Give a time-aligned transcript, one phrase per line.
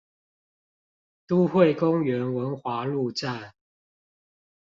[1.27, 3.53] 都會公園文華路站